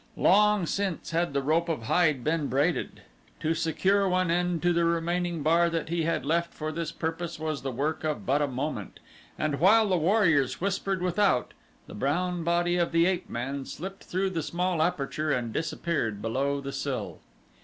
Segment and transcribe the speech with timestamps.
[0.17, 3.03] Long since had the rope of hide been braided.
[3.41, 7.37] To secure one end to the remaining bar that he had left for this purpose
[7.37, 8.99] was the work of but a moment,
[9.37, 11.53] and while the warriors whispered without,
[11.85, 16.61] the brown body of the ape man slipped through the small aperture and disappeared below
[16.61, 17.19] the sill.